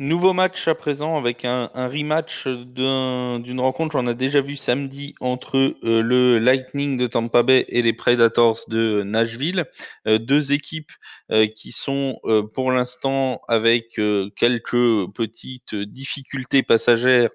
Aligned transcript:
Nouveau 0.00 0.32
match 0.32 0.66
à 0.66 0.74
présent 0.74 1.18
avec 1.18 1.44
un, 1.44 1.68
rematch 1.74 2.48
d'une 2.48 3.60
rencontre 3.60 3.92
qu'on 3.92 4.06
a 4.06 4.14
déjà 4.14 4.40
vu 4.40 4.56
samedi 4.56 5.14
entre 5.20 5.58
euh, 5.58 6.00
le 6.00 6.38
Lightning 6.38 6.96
de 6.96 7.06
Tampa 7.06 7.42
Bay 7.42 7.66
et 7.68 7.82
les 7.82 7.92
Predators 7.92 8.60
de 8.68 9.02
Nashville. 9.02 9.66
Euh, 10.06 10.18
deux 10.18 10.54
équipes 10.54 10.90
euh, 11.30 11.46
qui 11.54 11.72
sont 11.72 12.18
pour 12.54 12.72
l'instant 12.72 13.42
avec 13.46 14.00
quelques 14.36 15.12
petites 15.12 15.74
difficultés 15.74 16.62
passagères 16.62 17.28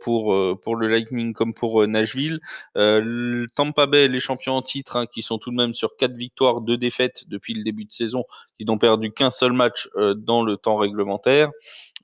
pour, 0.00 0.60
pour 0.60 0.76
le 0.76 0.88
Lightning 0.88 1.32
comme 1.32 1.54
pour 1.54 1.86
Nashville. 1.86 2.38
Tampa 2.74 3.86
Bay, 3.86 4.08
les 4.08 4.20
champions 4.20 4.56
en 4.56 4.62
titre, 4.62 4.96
hein, 4.96 5.06
qui 5.06 5.22
sont 5.22 5.38
tout 5.38 5.50
de 5.50 5.56
même 5.56 5.72
sur 5.72 5.96
quatre 5.96 6.14
victoires, 6.14 6.60
deux 6.60 6.76
défaites 6.76 7.24
depuis 7.28 7.54
le 7.54 7.64
début 7.64 7.86
de 7.86 7.92
saison, 7.92 8.24
qui 8.58 8.66
n'ont 8.66 8.78
perdu 8.78 9.10
qu'un 9.10 9.30
seul 9.30 9.52
match 9.52 9.88
dans 9.96 10.42
le 10.42 10.56
temps 10.58 10.76
réglementaire 10.76 11.50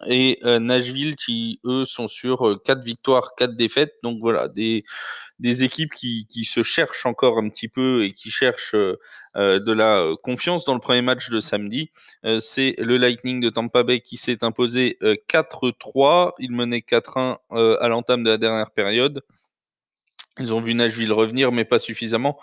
et 0.07 0.39
euh, 0.45 0.59
Nashville 0.59 1.17
qui 1.17 1.61
eux 1.65 1.85
sont 1.85 2.09
sur 2.09 2.49
euh, 2.49 2.61
quatre 2.65 2.83
victoires, 2.83 3.35
quatre 3.37 3.55
défaites. 3.55 3.95
Donc 4.03 4.19
voilà, 4.21 4.49
des, 4.49 4.85
des 5.39 5.63
équipes 5.63 5.93
qui, 5.95 6.27
qui 6.27 6.45
se 6.45 6.63
cherchent 6.63 7.07
encore 7.07 7.39
un 7.39 7.49
petit 7.49 7.69
peu 7.69 8.05
et 8.05 8.13
qui 8.13 8.31
cherchent 8.31 8.75
euh, 8.75 8.97
de 9.37 9.73
la 9.73 10.15
confiance 10.23 10.65
dans 10.65 10.75
le 10.75 10.81
premier 10.81 11.03
match 11.03 11.29
de 11.29 11.41
samedi. 11.41 11.91
c'est 12.39 12.77
le 12.79 12.97
Lightning 12.99 13.41
de 13.41 13.51
Tampa 13.51 13.83
Bay 13.83 14.01
qui 14.01 14.17
s'est 14.17 14.45
imposé 14.45 14.97
4-3. 15.29 16.35
Il 16.39 16.53
menait 16.53 16.85
4-1 16.89 17.39
à 17.81 17.89
l'entame 17.89 18.23
de 18.23 18.31
la 18.31 18.39
dernière 18.39 18.71
période. 18.71 19.23
Ils 20.39 20.53
ont 20.53 20.61
vu 20.61 20.75
Nashville 20.75 21.13
revenir, 21.13 21.51
mais 21.51 21.65
pas 21.65 21.81
suffisamment 21.81 22.39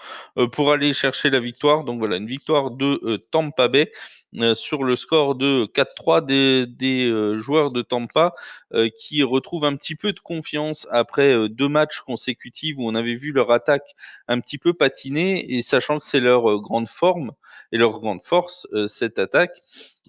pour 0.52 0.74
aller 0.74 0.94
chercher 0.94 1.30
la 1.30 1.40
victoire. 1.40 1.86
Donc 1.86 2.00
voilà, 2.00 2.18
une 2.18 2.28
victoire 2.28 2.72
de 2.72 3.18
Tampa 3.32 3.70
Bay 3.70 3.90
euh, 4.38 4.56
sur 4.56 4.86
le 4.86 4.96
score 4.96 5.36
de 5.36 5.66
4-3 5.66 6.26
des, 6.26 7.10
euh, 7.10 7.38
joueurs 7.42 7.72
de 7.72 7.82
Tampa 7.82 8.34
euh, 8.74 8.88
qui 8.98 9.24
retrouvent 9.24 9.66
un 9.66 9.76
petit 9.76 9.96
peu 9.96 10.14
de 10.14 10.20
confiance 10.20 10.88
après 10.90 11.50
deux 11.50 11.68
matchs 11.68 12.00
consécutifs 12.00 12.78
où 12.78 12.88
on 12.88 12.96
avait 12.96 13.16
vu 13.16 13.34
leur 13.34 13.52
attaque 13.52 13.94
un 14.30 14.40
petit 14.40 14.58
peu 14.58 14.74
patiner 14.74 15.54
et 15.54 15.62
sachant 15.64 16.00
que 16.00 16.06
c'est 16.06 16.22
leur 16.22 16.62
grande 16.62 16.88
forme 16.88 17.32
et 17.72 17.78
leur 17.78 18.00
grande 18.00 18.24
force, 18.24 18.68
cette 18.88 19.20
attaque, 19.20 19.52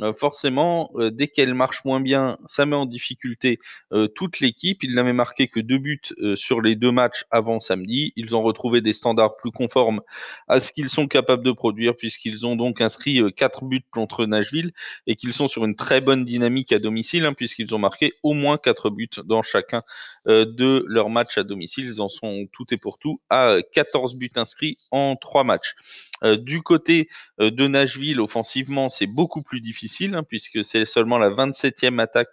euh, 0.01 0.15
forcément, 0.15 0.91
euh, 0.97 1.11
dès 1.11 1.29
qu'elle 1.29 1.55
marche 1.55 1.85
moins 1.85 2.01
bien, 2.01 2.39
ça 2.47 2.65
met 2.65 2.77
en 2.77 2.87
difficulté 2.87 3.59
euh, 3.93 4.09
toute 4.09 4.41
l'équipe. 4.41 4.83
Ils 4.83 4.95
n'avaient 4.95 5.13
marqué 5.13 5.49
que 5.49 5.61
deux 5.61 5.79
buts 5.79 6.01
sur 6.37 6.63
les 6.63 6.77
deux 6.77 6.93
matchs 6.93 7.25
avant 7.31 7.61
samedi. 7.61 8.13
Ils 8.17 8.35
ont 8.35 8.43
retrouvé 8.43 8.81
des 8.81 8.93
standards 8.93 9.37
plus 9.41 9.51
conformes 9.51 10.01
à 10.49 10.61
ce 10.61 10.73
qu'ils 10.73 10.89
sont 10.89 11.07
capables 11.07 11.45
de 11.45 11.53
produire, 11.53 11.97
puisqu'ils 11.97 12.47
ont 12.47 12.57
donc 12.57 12.81
inscrit 12.81 13.21
quatre 13.37 13.65
buts 13.65 13.85
contre 13.91 14.25
Nashville 14.27 14.73
et 15.07 15.17
qu'ils 15.17 15.33
sont 15.33 15.49
sur 15.49 15.65
une 15.65 15.77
très 15.77 16.01
bonne 16.01 16.25
dynamique 16.25 16.73
à 16.73 16.79
domicile, 16.79 17.25
hein, 17.25 17.35
puisqu'ils 17.35 17.75
ont 17.75 17.79
marqué 17.79 18.13
au 18.23 18.33
moins 18.33 18.57
quatre 18.57 18.91
buts 18.91 19.09
dans 19.25 19.43
chacun 19.43 19.81
de 20.27 20.85
leurs 20.87 21.11
matchs 21.11 21.39
à 21.39 21.43
domicile. 21.43 21.87
Ils 21.87 22.01
en 22.01 22.09
sont 22.09 22.47
tout 22.53 22.65
et 22.71 22.77
pour 22.77 22.99
tout 22.99 23.19
à 23.29 23.59
14 23.73 24.19
buts 24.19 24.31
inscrits 24.37 24.77
en 24.91 25.17
trois 25.17 25.45
matchs. 25.45 25.75
Euh, 26.25 26.37
du 26.37 26.63
côté 26.63 27.09
euh, 27.41 27.51
de 27.51 27.67
Nashville, 27.67 28.21
offensivement, 28.21 28.89
c'est 28.89 29.07
beaucoup 29.07 29.43
plus 29.43 29.61
difficile 29.61 30.15
hein, 30.15 30.23
puisque 30.23 30.65
c'est 30.65 30.85
seulement 30.85 31.19
la 31.19 31.31
27e 31.31 32.01
attaque 32.01 32.29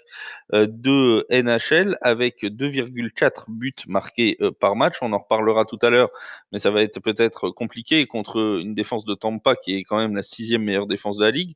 euh, 0.53 0.67
de 0.67 1.25
NHL 1.29 1.97
avec 2.01 2.43
2,4 2.43 3.45
buts 3.59 3.73
marqués 3.87 4.37
par 4.59 4.75
match. 4.75 4.97
On 5.01 5.13
en 5.13 5.19
reparlera 5.19 5.65
tout 5.65 5.79
à 5.81 5.89
l'heure, 5.89 6.09
mais 6.51 6.59
ça 6.59 6.71
va 6.71 6.81
être 6.81 6.99
peut-être 6.99 7.49
compliqué 7.49 8.05
contre 8.05 8.59
une 8.59 8.73
défense 8.73 9.05
de 9.05 9.15
Tampa 9.15 9.55
qui 9.55 9.75
est 9.75 9.83
quand 9.83 9.97
même 9.97 10.15
la 10.15 10.23
sixième 10.23 10.63
meilleure 10.63 10.87
défense 10.87 11.17
de 11.17 11.23
la 11.23 11.31
ligue. 11.31 11.55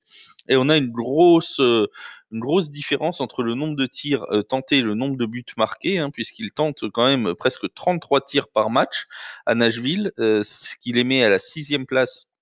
Et 0.50 0.56
on 0.58 0.70
a 0.70 0.78
une 0.78 0.92
grosse, 0.92 1.60
une 1.60 2.40
grosse 2.40 2.70
différence 2.70 3.22
entre 3.22 3.44
le 3.44 3.56
nombre 3.56 3.76
de 3.76 3.86
tirs 3.86 4.26
tentés 4.50 4.80
et 4.80 4.82
le 4.82 4.96
nombre 4.96 5.18
de 5.18 5.26
buts 5.26 5.46
marqués, 5.58 6.00
hein, 6.00 6.10
puisqu'il 6.10 6.52
tente 6.52 6.90
quand 6.92 7.06
même 7.06 7.34
presque 7.36 7.74
33 7.74 8.22
tirs 8.22 8.48
par 8.50 8.70
match 8.70 9.06
à 9.46 9.56
Nashville, 9.56 10.12
ce 10.18 10.76
qui 10.82 10.92
les 10.92 11.04
met 11.04 11.24
à 11.24 11.30
la 11.30 11.40
sixième 11.40 11.86
place 11.86 12.28
euh, 12.28 12.33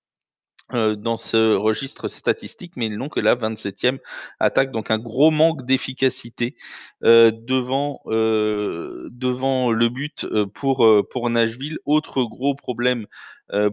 dans 0.72 1.16
ce 1.16 1.54
registre 1.54 2.08
statistique, 2.08 2.72
mais 2.76 2.86
ils 2.86 2.96
n'ont 2.96 3.08
que 3.08 3.20
la 3.20 3.34
27e 3.34 3.98
attaque, 4.40 4.70
donc 4.70 4.90
un 4.90 4.98
gros 4.98 5.30
manque 5.30 5.64
d'efficacité 5.64 6.54
euh, 7.04 7.30
devant 7.30 8.00
euh, 8.06 9.08
devant 9.20 9.70
le 9.72 9.88
but 9.88 10.26
pour 10.54 10.86
pour 11.10 11.30
Nashville. 11.30 11.78
Autre 11.84 12.22
gros 12.24 12.54
problème 12.54 13.06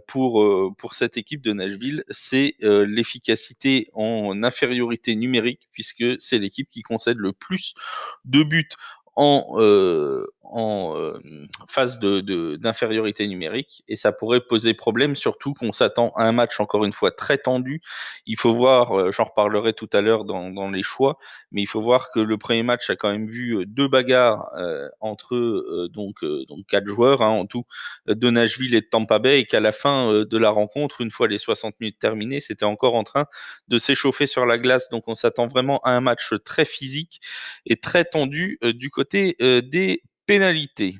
pour 0.07 0.45
pour 0.77 0.93
cette 0.93 1.15
équipe 1.15 1.41
de 1.41 1.53
Nashville, 1.53 2.03
c'est 2.09 2.55
l'efficacité 2.59 3.89
en 3.93 4.43
infériorité 4.43 5.15
numérique, 5.15 5.69
puisque 5.71 6.03
c'est 6.19 6.37
l'équipe 6.37 6.67
qui 6.69 6.81
concède 6.81 7.17
le 7.17 7.31
plus 7.31 7.75
de 8.25 8.43
buts 8.43 8.69
en, 9.15 9.45
euh, 9.57 10.25
euh, 10.55 11.19
phase 11.67 11.99
de, 11.99 12.55
d'infériorité 12.55 13.27
numérique 13.27 13.83
et 13.87 13.95
ça 13.95 14.11
pourrait 14.11 14.41
poser 14.41 14.73
problème, 14.73 15.15
surtout 15.15 15.53
qu'on 15.53 15.71
s'attend 15.71 16.11
à 16.15 16.23
un 16.23 16.31
match 16.31 16.59
encore 16.59 16.85
une 16.85 16.91
fois 16.91 17.11
très 17.11 17.37
tendu. 17.37 17.81
Il 18.25 18.37
faut 18.37 18.53
voir, 18.53 18.97
euh, 18.97 19.11
j'en 19.11 19.25
reparlerai 19.25 19.73
tout 19.73 19.89
à 19.93 20.01
l'heure 20.01 20.25
dans, 20.25 20.49
dans, 20.49 20.69
les 20.69 20.83
choix, 20.83 21.17
mais 21.51 21.61
il 21.61 21.67
faut 21.67 21.81
voir 21.81 22.11
que 22.11 22.19
le 22.19 22.37
premier 22.37 22.63
match 22.63 22.89
a 22.89 22.95
quand 22.95 23.11
même 23.11 23.27
vu 23.27 23.65
deux 23.65 23.87
bagarres 23.87 24.49
entre 24.99 25.87
donc 25.91 26.23
donc 26.23 26.65
quatre 26.67 26.85
joueurs 26.85 27.21
hein, 27.21 27.29
en 27.29 27.45
tout 27.45 27.63
de 28.05 28.29
Nashville 28.29 28.75
et 28.75 28.81
de 28.81 28.85
Tampa 28.85 29.19
Bay 29.19 29.39
et 29.39 29.45
qu'à 29.45 29.59
la 29.59 29.71
fin 29.71 30.23
de 30.23 30.37
la 30.37 30.49
rencontre, 30.49 31.01
une 31.01 31.09
fois 31.09 31.27
les 31.27 31.37
60 31.37 31.79
minutes 31.79 31.99
terminées, 31.99 32.39
c'était 32.39 32.65
encore 32.65 32.95
en 32.95 33.03
train 33.03 33.25
de 33.67 33.77
s'échauffer 33.77 34.27
sur 34.27 34.45
la 34.45 34.57
glace. 34.57 34.89
Donc 34.89 35.03
on 35.07 35.15
s'attend 35.15 35.47
vraiment 35.47 35.79
à 35.79 35.91
un 35.91 36.01
match 36.01 36.33
très 36.45 36.65
physique 36.65 37.19
et 37.65 37.77
très 37.77 38.05
tendu 38.05 38.59
du 38.61 38.89
côté 38.89 38.98
euh, 39.41 39.61
des 39.61 40.01
pénalités. 40.25 40.97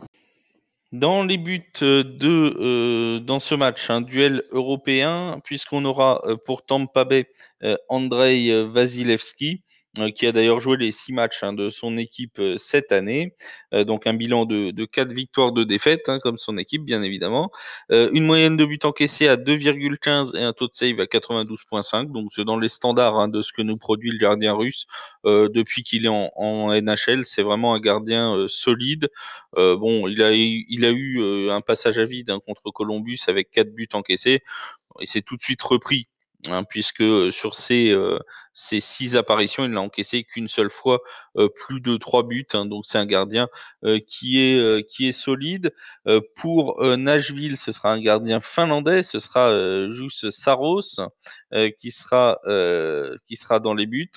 Dans 0.91 1.23
les 1.23 1.37
buts 1.37 1.63
euh, 1.81 2.03
de 2.03 2.55
euh, 2.59 3.19
dans 3.19 3.39
ce 3.39 3.53
match, 3.55 3.89
un 3.89 4.01
duel 4.01 4.43
européen, 4.51 5.39
puisqu'on 5.43 5.85
aura 5.85 6.21
pour 6.45 6.63
Tampa 6.63 7.05
Bay 7.05 7.27
Andrei 7.89 8.63
Vasilevski, 8.63 9.61
qui 10.15 10.27
a 10.27 10.31
d'ailleurs 10.31 10.59
joué 10.59 10.77
les 10.77 10.91
six 10.91 11.13
matchs 11.13 11.43
hein, 11.43 11.53
de 11.53 11.69
son 11.69 11.97
équipe 11.97 12.39
euh, 12.39 12.57
cette 12.57 12.91
année. 12.91 13.33
Euh, 13.73 13.83
donc 13.83 14.07
un 14.07 14.13
bilan 14.13 14.45
de, 14.45 14.71
de 14.71 14.85
4 14.85 15.11
victoires, 15.11 15.51
de 15.51 15.63
défaites, 15.63 16.07
hein, 16.09 16.19
comme 16.19 16.37
son 16.37 16.57
équipe, 16.57 16.83
bien 16.83 17.01
évidemment. 17.03 17.51
une 17.89 18.23
moyenne 18.23 18.55
de 18.57 18.65
buts 18.65 18.79
encaissés 18.83 19.27
à 19.27 19.35
2,15 19.35 20.37
et 20.37 20.43
un 20.43 20.53
taux 20.53 20.67
de 20.67 20.73
save 20.73 20.99
à 20.99 21.05
92,5. 21.05 22.11
Donc 22.11 22.31
c'est 22.33 22.45
dans 22.45 22.57
les 22.59 22.69
standards 22.69 23.17
hein, 23.19 23.27
de 23.27 23.41
ce 23.41 23.51
que 23.51 23.61
nous 23.61 23.77
produit 23.77 24.11
le 24.11 24.17
gardien 24.17 24.53
russe 24.53 24.85
depuis 25.25 25.83
qu'il 25.83 26.05
est 26.05 26.09
en, 26.09 26.31
en 26.35 26.73
NHL. 26.73 27.25
C'est 27.25 27.41
vraiment 27.43 27.73
un 27.73 27.79
gardien 27.79 28.45
solide. 28.47 29.09
bon, 29.55 30.07
il 30.07 30.21
a, 30.23 30.31
il 30.33 30.85
a 30.85 30.91
eu 30.91 31.49
un 31.49 31.61
passage 31.61 31.99
à 31.99 32.05
vide 32.05 32.31
contre 32.45 32.71
Columbus 32.71 33.19
avec 33.27 33.49
4 33.51 33.73
buts 33.73 33.89
encaissés. 33.93 34.41
Il 35.01 35.07
s'est 35.07 35.21
tout 35.21 35.35
de 35.35 35.41
suite 35.41 35.61
repris 35.61 36.07
Hein, 36.47 36.61
puisque 36.69 37.03
sur 37.33 37.53
ces, 37.53 37.93
ces, 38.53 38.79
six 38.79 39.17
apparitions, 39.17 39.65
il 39.65 39.71
n'a 39.71 39.81
encaissé 39.81 40.23
qu'une 40.23 40.47
seule 40.47 40.69
fois 40.69 41.01
plus 41.55 41.81
de 41.81 41.97
trois 41.97 42.23
buts. 42.23 42.47
Hein, 42.53 42.65
donc 42.65 42.85
c'est 42.85 42.97
un 42.97 43.05
gardien 43.05 43.49
qui, 44.07 44.39
est, 44.39 44.87
qui 44.89 45.09
est 45.09 45.11
solide. 45.11 45.71
pour 46.37 46.81
Nashville, 46.97 47.57
ce 47.57 47.73
sera 47.73 47.91
un 47.91 47.99
gardien 47.99 48.39
finlandais, 48.39 49.03
ce 49.03 49.19
sera 49.19 49.51
Jus 49.91 50.31
Saros 50.31 50.81
qui, 51.77 51.91
sera, 51.91 52.39
qui 53.25 53.35
sera 53.35 53.59
dans 53.59 53.73
les 53.73 53.85
buts. 53.85 54.11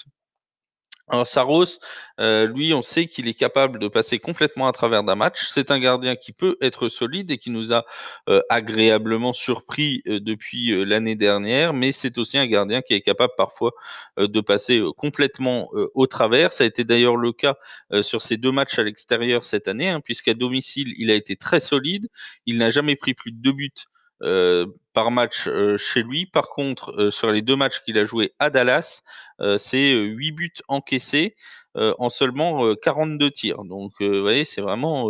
Alors 1.13 1.27
Saros, 1.27 1.79
euh, 2.21 2.47
lui, 2.47 2.73
on 2.73 2.81
sait 2.81 3.07
qu'il 3.07 3.29
est 3.29 3.35
capable 3.35 3.79
de 3.79 3.87
passer 3.87 4.19
complètement 4.19 4.67
à 4.67 4.73
travers 4.73 5.05
d'un 5.05 5.15
match. 5.15 5.47
C'est 5.53 5.71
un 5.71 5.79
gardien 5.79 6.17
qui 6.17 6.33
peut 6.33 6.57
être 6.63 6.89
solide 6.89 7.31
et 7.31 7.37
qui 7.37 7.51
nous 7.51 7.75
a 7.75 7.85
euh, 8.31 8.41
agréablement 8.49 9.35
surpris 9.35 10.03
euh, 10.07 10.21
depuis 10.21 10.71
l'année 10.87 11.15
dernière, 11.15 11.75
mais 11.75 11.93
c'est 11.93 12.17
aussi 12.17 12.39
un 12.39 12.47
gardien 12.47 12.81
qui 12.81 12.95
est 12.95 13.03
capable 13.03 13.35
parfois 13.37 13.73
de 14.17 14.41
passer 14.41 14.83
complètement 14.97 15.69
au 15.95 16.07
travers. 16.07 16.53
Ça 16.55 16.65
a 16.65 16.67
été 16.67 16.83
d'ailleurs 16.83 17.17
le 17.17 17.33
cas 17.33 17.57
sur 18.01 18.23
ces 18.23 18.39
deux 18.39 18.53
matchs 18.53 18.79
à 18.79 18.83
l'extérieur 18.83 19.45
cette 19.45 19.69
année, 19.69 19.91
hein, 19.91 20.01
puisqu'à 20.01 20.35
domicile, 20.35 20.95
il 20.97 21.11
a 21.11 21.15
été 21.15 21.37
très 21.37 21.61
solide. 21.61 22.09
Il 22.47 22.57
n'a 22.59 22.71
jamais 22.71 22.97
pris 22.97 23.13
plus 23.15 23.33
de 23.33 23.43
deux 23.43 23.53
buts 23.53 23.71
par 24.93 25.11
match 25.11 25.47
euh, 25.49 25.77
chez 25.77 26.03
lui. 26.03 26.27
Par 26.27 26.49
contre, 26.49 26.93
euh, 26.99 27.11
sur 27.11 27.31
les 27.31 27.43
deux 27.43 27.57
matchs 27.57 27.81
qu'il 27.85 27.99
a 27.99 28.05
joué 28.05 28.35
à 28.39 28.51
Dallas, 28.51 29.03
c'est 29.57 29.93
8 29.95 30.33
buts 30.33 30.53
encaissés 30.69 31.35
en 31.75 32.11
seulement 32.11 32.77
42 32.77 33.33
tirs. 33.33 33.65
Donc, 33.65 33.91
vous 33.99 34.21
voyez, 34.21 34.45
c'est 34.45 34.61
vraiment, 34.61 35.09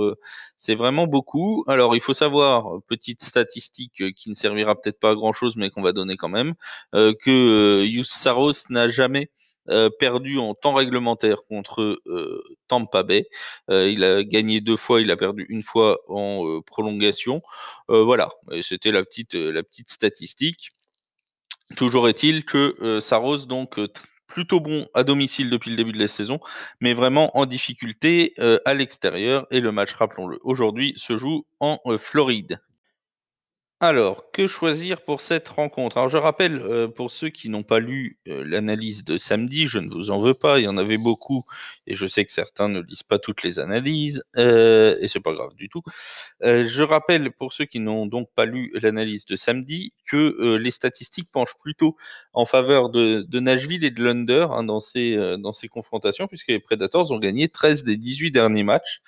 c'est 0.56 0.74
vraiment 0.74 1.06
beaucoup. 1.06 1.64
Alors, 1.68 1.94
il 1.96 2.00
faut 2.00 2.14
savoir, 2.14 2.78
petite 2.88 3.22
statistique 3.22 4.02
qui 4.14 4.30
ne 4.30 4.34
servira 4.34 4.74
peut-être 4.74 4.98
pas 5.00 5.10
à 5.10 5.14
grand 5.14 5.34
chose, 5.34 5.56
mais 5.56 5.68
qu'on 5.68 5.82
va 5.82 5.92
donner 5.92 6.16
quand 6.16 6.30
même, 6.30 6.54
que 6.94 7.84
Yus 7.84 8.08
Saros 8.08 8.52
n'a 8.70 8.88
jamais 8.88 9.28
euh, 9.68 9.90
perdu 9.96 10.38
en 10.38 10.54
temps 10.54 10.74
réglementaire 10.74 11.44
contre 11.48 12.00
euh, 12.06 12.42
Tampa 12.66 13.04
Bay. 13.04 13.28
Euh, 13.70 13.88
il 13.88 14.02
a 14.02 14.24
gagné 14.24 14.60
deux 14.60 14.76
fois, 14.76 15.00
il 15.00 15.10
a 15.12 15.16
perdu 15.16 15.46
une 15.48 15.62
fois 15.62 16.00
en 16.08 16.60
prolongation. 16.66 17.40
voilà, 17.88 18.30
c'était 18.62 18.90
la 18.90 19.04
petite, 19.04 19.34
la 19.34 19.62
petite 19.62 19.90
statistique. 19.90 20.70
Toujours 21.76 22.08
est-il 22.08 22.44
que 22.44 23.00
Saros 23.00 23.46
donc 23.46 23.78
plutôt 24.26 24.60
bon 24.60 24.88
à 24.94 25.04
domicile 25.04 25.50
depuis 25.50 25.70
le 25.70 25.76
début 25.76 25.92
de 25.92 25.98
la 25.98 26.08
saison, 26.08 26.40
mais 26.80 26.94
vraiment 26.94 27.36
en 27.36 27.46
difficulté 27.46 28.34
à 28.64 28.74
l'extérieur. 28.74 29.46
Et 29.50 29.60
le 29.60 29.72
match, 29.72 29.92
rappelons-le, 29.92 30.38
aujourd'hui 30.42 30.94
se 30.96 31.16
joue 31.16 31.46
en 31.60 31.78
Floride. 31.98 32.60
Alors, 33.84 34.30
que 34.30 34.46
choisir 34.46 35.00
pour 35.00 35.20
cette 35.20 35.48
rencontre? 35.48 35.96
Alors, 35.96 36.08
je 36.08 36.16
rappelle, 36.16 36.62
euh, 36.62 36.86
pour 36.86 37.10
ceux 37.10 37.30
qui 37.30 37.48
n'ont 37.48 37.64
pas 37.64 37.80
lu 37.80 38.16
euh, 38.28 38.44
l'analyse 38.46 39.04
de 39.04 39.16
samedi, 39.16 39.66
je 39.66 39.80
ne 39.80 39.88
vous 39.88 40.12
en 40.12 40.18
veux 40.18 40.34
pas, 40.34 40.60
il 40.60 40.62
y 40.62 40.68
en 40.68 40.76
avait 40.76 40.98
beaucoup, 40.98 41.42
et 41.88 41.96
je 41.96 42.06
sais 42.06 42.24
que 42.24 42.30
certains 42.30 42.68
ne 42.68 42.80
lisent 42.80 43.02
pas 43.02 43.18
toutes 43.18 43.42
les 43.42 43.58
analyses, 43.58 44.22
euh, 44.36 44.96
et 45.00 45.08
c'est 45.08 45.18
pas 45.18 45.32
grave 45.32 45.56
du 45.56 45.68
tout. 45.68 45.82
Je 46.42 46.82
rappelle, 46.84 47.32
pour 47.32 47.52
ceux 47.52 47.64
qui 47.64 47.80
n'ont 47.80 48.06
donc 48.06 48.28
pas 48.36 48.44
lu 48.44 48.70
l'analyse 48.80 49.24
de 49.26 49.34
samedi, 49.34 49.92
que 50.06 50.56
les 50.56 50.70
statistiques 50.70 51.32
penchent 51.32 51.58
plutôt 51.58 51.96
en 52.34 52.44
faveur 52.44 52.88
de, 52.88 53.24
de 53.26 53.40
Nashville 53.40 53.84
et 53.84 53.90
de 53.90 54.00
l'Under 54.00 54.46
hein, 54.52 54.62
dans, 54.62 54.78
ces, 54.78 55.16
dans 55.38 55.52
ces 55.52 55.66
confrontations, 55.66 56.28
puisque 56.28 56.48
les 56.48 56.60
Predators 56.60 57.10
ont 57.10 57.18
gagné 57.18 57.48
13 57.48 57.82
des 57.82 57.96
18 57.96 58.30
derniers 58.30 58.62
matchs, 58.62 58.98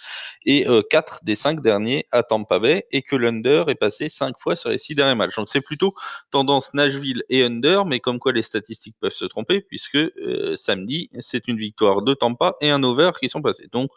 et 0.45 0.67
4 0.91 1.21
des 1.23 1.37
5 1.37 1.61
derniers 1.61 2.07
à 2.11 2.25
Tampa 2.25 2.59
Bay, 2.59 2.87
et 2.91 3.03
que 3.03 3.15
l'Under 3.15 3.65
est 3.69 3.79
passé 3.79 4.09
5 4.09 4.37
fois 4.37 4.57
sur 4.64 4.64
les 4.71 4.79
six 4.79 4.95
derniers 4.95 5.15
matchs. 5.15 5.37
Donc 5.37 5.49
c'est 5.49 5.61
plutôt 5.65 5.93
tendance 6.31 6.73
Nashville 6.75 7.23
et 7.29 7.45
under, 7.45 7.85
mais 7.85 8.01
comme 8.01 8.19
quoi 8.19 8.33
les 8.33 8.43
statistiques 8.43 8.97
peuvent 9.01 9.13
se 9.13 9.25
tromper, 9.25 9.61
puisque 9.61 9.97
euh, 9.97 10.57
samedi, 10.57 11.11
c'est 11.21 11.49
une 11.49 11.57
victoire 11.57 12.03
de 12.03 12.15
Tampa 12.15 12.57
et 12.61 12.71
un 12.71 12.83
over 12.83 13.13
qui 13.21 13.29
sont 13.29 13.43
passés. 13.43 13.69
Donc 13.73 13.91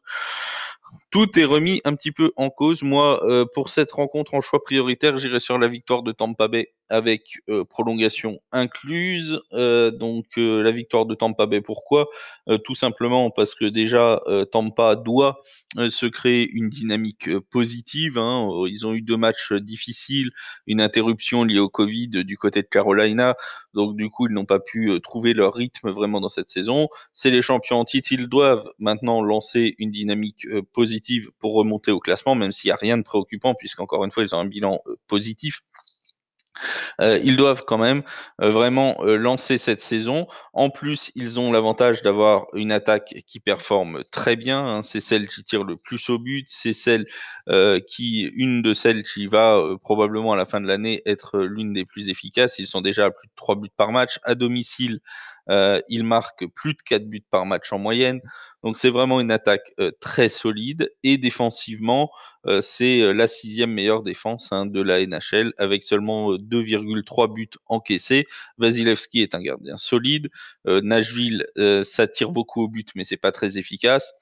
tout 1.09 1.39
est 1.39 1.45
remis 1.45 1.81
un 1.85 1.95
petit 1.95 2.11
peu 2.11 2.31
en 2.35 2.49
cause. 2.49 2.83
Moi, 2.83 3.23
euh, 3.25 3.45
pour 3.53 3.69
cette 3.69 3.91
rencontre 3.91 4.33
en 4.33 4.41
choix 4.41 4.63
prioritaire, 4.63 5.17
j'irai 5.17 5.39
sur 5.39 5.57
la 5.57 5.67
victoire 5.67 6.03
de 6.03 6.11
Tampa 6.11 6.47
Bay 6.47 6.73
avec 6.89 7.39
euh, 7.49 7.65
prolongation 7.65 8.39
incluse. 8.51 9.39
Euh, 9.53 9.91
donc 9.91 10.25
la 10.35 10.71
victoire 10.71 11.05
de 11.05 11.15
Tampa 11.15 11.45
Bay, 11.45 11.61
pourquoi? 11.61 12.07
Tout 12.63 12.75
simplement 12.75 13.29
parce 13.29 13.55
que 13.55 13.65
déjà 13.65 14.21
Tampa 14.51 14.95
doit 14.95 15.41
se 15.89 16.05
créer 16.05 16.49
une 16.49 16.69
dynamique 16.69 17.29
positive. 17.51 18.17
Hein. 18.17 18.49
Ils 18.67 18.85
ont 18.85 18.93
eu 18.93 19.01
deux 19.01 19.17
matchs 19.17 19.53
difficiles, 19.53 20.29
une 20.65 20.81
interruption 20.81 21.43
liée 21.43 21.59
au 21.59 21.69
Covid 21.69 22.09
du 22.09 22.37
côté 22.37 22.61
de 22.61 22.67
Carolina. 22.67 23.35
Donc 23.77 23.95
du 23.95 24.09
coup, 24.09 24.27
ils 24.27 24.33
n'ont 24.33 24.45
pas 24.45 24.59
pu 24.59 24.99
trouver 25.01 25.33
leur 25.33 25.53
rythme 25.53 25.91
vraiment 25.91 26.19
dans 26.19 26.29
cette 26.29 26.49
saison. 26.49 26.89
C'est 27.13 27.29
les 27.29 27.43
champions 27.43 27.77
en 27.77 27.85
titre, 27.85 28.11
ils 28.11 28.27
doivent 28.27 28.69
maintenant 28.79 29.21
lancer 29.21 29.75
une 29.77 29.91
dynamique 29.91 30.47
positive 30.73 31.29
pour 31.39 31.53
remonter 31.53 31.91
au 31.91 31.99
classement, 31.99 32.33
même 32.35 32.51
s'il 32.51 32.69
n'y 32.69 32.73
a 32.73 32.75
rien 32.75 32.97
de 32.97 33.03
préoccupant, 33.03 33.53
puisqu'encore 33.53 34.03
une 34.03 34.11
fois, 34.11 34.23
ils 34.23 34.33
ont 34.33 34.39
un 34.39 34.45
bilan 34.45 34.81
positif. 35.07 35.61
Euh, 37.01 37.19
ils 37.23 37.37
doivent 37.37 37.63
quand 37.65 37.77
même 37.77 38.03
euh, 38.41 38.49
vraiment 38.49 38.97
euh, 39.01 39.17
lancer 39.17 39.57
cette 39.57 39.81
saison. 39.81 40.27
En 40.53 40.69
plus, 40.69 41.11
ils 41.15 41.39
ont 41.39 41.51
l'avantage 41.51 42.01
d'avoir 42.01 42.47
une 42.53 42.71
attaque 42.71 43.23
qui 43.27 43.39
performe 43.39 44.03
très 44.11 44.35
bien. 44.35 44.65
Hein. 44.65 44.81
C'est 44.81 45.01
celle 45.01 45.27
qui 45.27 45.43
tire 45.43 45.63
le 45.63 45.75
plus 45.77 46.09
au 46.09 46.17
but. 46.17 46.45
C'est 46.49 46.73
celle 46.73 47.05
qui, 47.87 48.23
une 48.35 48.61
de 48.61 48.73
celles 48.73 49.03
qui 49.03 49.27
va 49.27 49.61
probablement 49.81 50.33
à 50.33 50.35
la 50.35 50.45
fin 50.45 50.59
de 50.59 50.67
l'année 50.67 51.01
être 51.05 51.39
l'une 51.39 51.71
des 51.71 51.85
plus 51.85 52.09
efficaces. 52.09 52.59
Ils 52.59 52.67
sont 52.67 52.81
déjà 52.81 53.05
à 53.05 53.11
plus 53.11 53.27
de 53.27 53.33
3 53.35 53.55
buts 53.55 53.69
par 53.75 53.91
match. 53.91 54.19
À 54.23 54.35
domicile, 54.35 54.99
euh, 55.49 55.81
il 55.89 56.03
marque 56.03 56.45
plus 56.55 56.73
de 56.73 56.81
4 56.85 57.07
buts 57.07 57.25
par 57.29 57.45
match 57.45 57.71
en 57.71 57.79
moyenne. 57.79 58.21
Donc 58.63 58.77
c'est 58.77 58.89
vraiment 58.89 59.19
une 59.19 59.31
attaque 59.31 59.73
euh, 59.79 59.91
très 59.99 60.29
solide. 60.29 60.91
Et 61.03 61.17
défensivement, 61.17 62.09
euh, 62.45 62.61
c'est 62.61 63.13
la 63.13 63.27
sixième 63.27 63.71
meilleure 63.71 64.03
défense 64.03 64.49
hein, 64.51 64.65
de 64.65 64.81
la 64.81 65.05
NHL 65.05 65.53
avec 65.57 65.83
seulement 65.83 66.33
2,3 66.35 67.33
buts 67.33 67.49
encaissés. 67.67 68.25
Vasilevski 68.57 69.21
est 69.21 69.35
un 69.35 69.41
gardien 69.41 69.77
solide. 69.77 70.29
Nashville, 70.65 71.45
ça 71.83 72.07
tire 72.07 72.31
beaucoup 72.31 72.63
au 72.63 72.67
but, 72.67 72.89
mais 72.95 73.03
c'est 73.03 73.17
pas 73.17 73.31
très 73.31 73.57
efficace. 73.57 74.13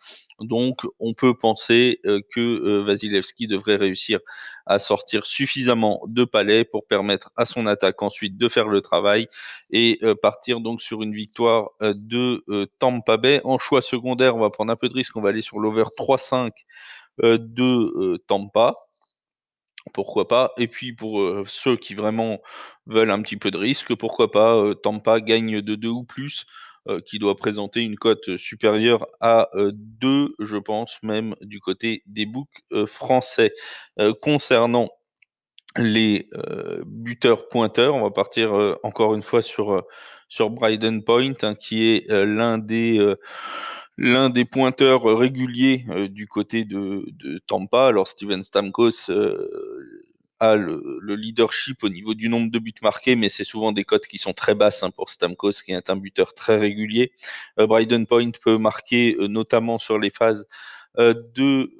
Donc, 0.42 0.82
on 1.00 1.14
peut 1.14 1.34
penser 1.38 2.00
euh, 2.06 2.20
que 2.34 2.42
euh, 2.42 2.84
Vasilevski 2.84 3.48
devrait 3.48 3.78
réussir 3.78 4.20
à 4.66 4.80
sortir 4.80 5.26
suffisamment 5.26 6.02
de 6.08 6.26
palais 6.26 6.66
pour 6.66 6.88
permettre 6.88 7.32
à 7.38 7.46
son 7.46 7.68
attaque 7.68 8.02
ensuite 8.02 8.38
de 8.38 8.50
faire 8.50 8.68
le 8.68 8.82
travail 8.82 9.28
et 9.72 10.00
euh, 10.04 10.16
partir 10.16 10.60
donc 10.60 10.82
sur 10.82 11.04
une 11.04 11.14
victoire 11.14 11.70
de 11.82 12.44
Tampa 12.80 13.18
Bay. 13.18 13.42
En 13.44 13.60
choix 13.60 13.82
secondaire, 13.82 14.36
on 14.36 14.40
va 14.40 14.50
prendre 14.50 14.72
un 14.72 14.76
peu 14.76 14.90
de 14.90 14.94
risque, 14.94 15.16
on 15.16 15.22
va 15.22 15.30
aller 15.30 15.42
sur 15.42 15.60
l'over 15.60 15.86
3-5 15.98 16.52
de 17.20 18.18
Tampa 18.28 18.74
pourquoi 19.94 20.28
pas? 20.28 20.52
Et 20.58 20.68
puis 20.68 20.94
pour 20.94 21.22
ceux 21.46 21.78
qui 21.78 21.94
vraiment 21.94 22.42
veulent 22.88 23.12
un 23.12 23.22
petit 23.22 23.38
peu 23.38 23.52
de 23.52 23.58
risque, 23.58 23.94
pourquoi 23.94 24.32
pas 24.32 24.74
Tampa 24.82 25.22
gagne 25.22 25.62
de 25.62 25.76
2 25.76 25.88
ou 25.88 26.04
plus 26.04 26.48
euh, 26.88 27.02
qui 27.02 27.18
doit 27.18 27.36
présenter 27.36 27.80
une 27.82 27.96
cote 27.96 28.38
supérieure 28.38 29.08
à 29.20 29.50
2, 29.56 30.08
euh, 30.08 30.30
je 30.38 30.58
pense, 30.58 31.00
même 31.02 31.36
du 31.42 31.60
côté 31.60 32.04
des 32.06 32.28
books 32.28 32.62
euh, 32.74 32.86
français. 32.86 33.54
concernant 34.22 34.90
les 35.78 36.30
buteurs 36.86 37.50
pointeurs, 37.50 37.96
on 37.96 38.04
va 38.04 38.12
partir 38.12 38.78
encore 38.84 39.16
une 39.16 39.24
fois 39.24 39.42
sur, 39.42 39.84
sur 40.30 40.50
Bryden 40.52 41.04
Point, 41.04 41.34
hein, 41.42 41.56
qui 41.56 41.88
est 41.88 42.08
l'un 42.10 42.58
des 42.60 43.16
l'un 43.98 44.30
des 44.30 44.46
pointeurs 44.46 45.04
réguliers 45.04 45.86
du 46.10 46.28
côté 46.28 46.64
de, 46.66 47.04
de, 47.12 47.40
Tampa. 47.48 47.88
Alors 47.88 48.08
Steven 48.08 48.42
Stamkos 48.42 49.12
a 50.40 50.56
le, 50.56 51.16
leadership 51.16 51.84
au 51.84 51.90
niveau 51.90 52.14
du 52.14 52.30
nombre 52.30 52.52
de 52.52 52.60
buts 52.60 52.74
marqués, 52.82 53.16
mais 53.16 53.30
c'est 53.30 53.44
souvent 53.44 53.72
des 53.72 53.84
cotes 53.84 54.08
qui 54.08 54.18
sont 54.18 54.34
très 54.34 54.56
basses 54.56 54.84
hein, 54.84 54.92
pour 54.92 55.10
Stamkos, 55.10 55.64
qui 55.66 55.72
est 55.72 55.90
un 55.90 55.96
buteur 55.96 56.34
très 56.34 56.58
régulier. 56.58 57.12
Euh, 57.60 57.68
Bryden 57.68 58.06
Point 58.08 58.32
peut 58.44 58.58
marquer 58.58 59.16
euh, 59.20 59.28
notamment 59.28 59.78
sur 59.78 59.98
les 60.00 60.10
phases 60.10 60.48
euh, 60.98 61.14
de 61.36 61.72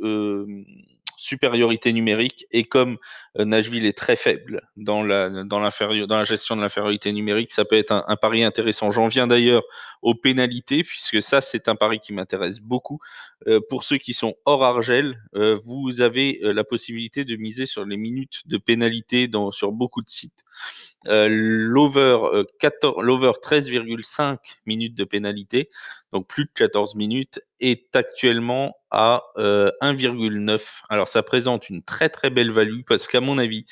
supériorité 1.26 1.92
numérique 1.92 2.46
et 2.52 2.66
comme 2.66 2.98
euh, 3.40 3.46
Nashville 3.46 3.86
est 3.88 3.98
très 3.98 4.16
faible 4.16 4.62
dans 4.78 5.02
la, 5.02 6.24
gestion 6.24 6.56
de 6.56 6.62
l'infériorité 6.62 7.12
numérique, 7.12 7.52
ça 7.52 7.66
peut 7.66 7.78
être 7.78 7.92
un, 7.92 8.16
pari 8.16 8.44
intéressant. 8.44 8.92
J'en 8.92 9.08
viens 9.08 9.26
d'ailleurs 9.26 9.64
aux 10.04 10.14
pénalités, 10.14 10.84
puisque 10.84 11.22
ça, 11.24 11.42
c'est 11.42 11.68
un 11.68 11.76
pari 11.76 12.00
qui 12.00 12.14
m'intéresse 12.14 12.60
beaucoup. 12.60 13.00
Euh, 13.48 13.60
pour 13.70 13.84
ceux 13.84 13.98
qui 13.98 14.14
sont 14.14 14.36
hors 14.46 14.64
Argel, 14.64 15.20
euh, 15.34 15.60
vous 15.66 16.02
avez 16.02 16.40
la 16.42 16.64
possibilité 16.64 17.26
de 17.26 17.36
miser 17.38 17.66
sur 17.66 17.86
les 17.86 17.98
minutes 17.98 18.42
de 18.46 18.58
pénalité 18.58 19.28
sur 19.52 19.72
beaucoup 19.72 20.04
de 20.04 20.10
sites. 20.10 20.44
L'over 21.06 22.18
13,5 23.44 24.38
minutes 24.66 24.96
de 24.98 25.04
pénalité, 25.04 25.70
donc 26.12 26.28
plus 26.28 26.46
de 26.46 26.52
14 26.52 26.96
minutes, 26.96 27.40
est 27.60 27.96
actuellement 27.96 28.76
à 28.92 29.24
1,9. 29.38 30.62
Alors 30.90 31.08
ça 31.08 31.24
présente 31.24 31.70
une 31.70 31.84
très 31.84 32.10
très 32.10 32.30
belle 32.30 32.52
value 32.52 32.82
parce 32.88 33.08
qu'à 33.08 33.22
mon 33.22 33.38
avis, 33.38 33.66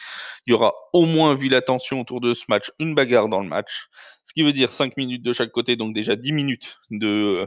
il 0.46 0.52
y 0.52 0.54
aura 0.54 0.74
au 0.94 1.06
moins, 1.06 1.36
vu 1.36 1.50
la 1.50 1.62
tension 1.62 2.02
autour 2.02 2.22
de 2.22 2.34
ce 2.34 2.46
match, 2.50 2.72
une 2.80 2.96
bagarre 2.96 3.30
dans 3.30 3.42
le 3.42 3.48
match. 3.48 3.88
Ce 4.24 4.34
qui 4.34 4.42
veut 4.42 4.54
dire 4.54 4.72
5 4.72 4.96
minutes 4.98 5.24
de 5.24 5.34
chaque 5.34 5.52
côté, 5.52 5.76
donc 5.76 5.94
déjà 5.94 6.16
10 6.16 6.32
minutes 6.32 6.80
de. 6.92 7.46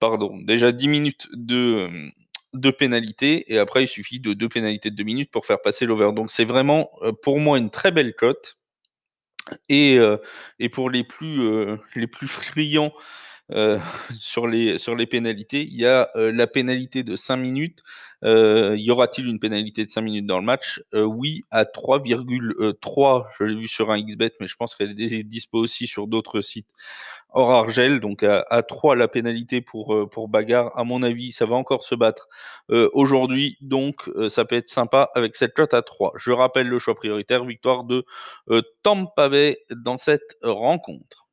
Pardon, 0.00 0.38
déjà 0.38 0.72
10 0.72 0.88
minutes 0.88 1.28
de, 1.32 1.88
de 2.54 2.70
pénalité. 2.70 3.52
Et 3.52 3.58
après, 3.58 3.84
il 3.84 3.88
suffit 3.88 4.20
de 4.20 4.32
deux 4.32 4.48
pénalités 4.48 4.90
de 4.90 4.96
2 4.96 5.04
minutes 5.04 5.30
pour 5.30 5.46
faire 5.46 5.60
passer 5.62 5.86
l'over. 5.86 6.12
Donc 6.12 6.30
c'est 6.30 6.44
vraiment 6.44 6.90
euh, 7.02 7.12
pour 7.12 7.38
moi 7.40 7.58
une 7.58 7.70
très 7.70 7.90
belle 7.90 8.14
cote. 8.14 8.58
Et, 9.68 9.98
euh, 9.98 10.18
et 10.58 10.68
pour 10.68 10.90
les 10.90 11.02
plus, 11.02 11.40
euh, 11.42 11.76
les 11.96 12.06
plus 12.06 12.28
friands 12.28 12.92
sur, 14.18 14.46
les, 14.46 14.78
sur 14.78 14.94
les 14.94 15.06
pénalités. 15.06 15.62
Il 15.62 15.78
y 15.78 15.86
a 15.86 16.10
euh, 16.16 16.32
la 16.32 16.46
pénalité 16.46 17.02
de 17.02 17.16
5 17.16 17.36
minutes. 17.36 17.82
Euh, 18.22 18.76
y 18.76 18.90
aura-t-il 18.90 19.26
une 19.26 19.38
pénalité 19.38 19.84
de 19.84 19.90
5 19.90 20.02
minutes 20.02 20.26
dans 20.26 20.38
le 20.38 20.44
match? 20.44 20.82
Oui, 20.92 21.44
à 21.50 21.64
3,3. 21.64 23.26
Je 23.38 23.44
l'ai 23.44 23.54
vu 23.54 23.68
sur 23.68 23.90
un 23.90 24.00
XBet, 24.00 24.32
mais 24.40 24.46
je 24.46 24.56
pense 24.56 24.74
qu'elle 24.74 25.00
est 25.00 25.22
dispo 25.24 25.58
aussi 25.58 25.86
sur 25.86 26.06
d'autres 26.06 26.40
sites 26.40 26.68
hors 27.30 27.50
Argel. 27.50 28.00
Donc 28.00 28.22
à, 28.22 28.62
3 28.62 28.94
la 28.96 29.08
pénalité 29.08 29.62
pour, 29.62 30.28
bagarre. 30.28 30.76
À 30.78 30.84
mon 30.84 31.02
avis, 31.02 31.32
ça 31.32 31.46
va 31.46 31.56
encore 31.56 31.84
se 31.84 31.94
battre 31.94 32.28
aujourd'hui. 32.92 33.56
Donc 33.62 34.10
ça 34.28 34.44
peut 34.44 34.56
être 34.56 34.68
sympa 34.68 35.10
avec 35.14 35.34
cette 35.36 35.54
cote 35.54 35.72
à 35.72 35.82
3. 35.82 36.12
Je 36.16 36.32
rappelle 36.32 36.68
le 36.68 36.78
choix 36.78 36.94
prioritaire, 36.94 37.44
victoire 37.44 37.84
de 37.84 38.04
Bay 39.16 39.58
dans 39.70 39.96
cette 39.96 40.36
rencontre. 40.42 41.29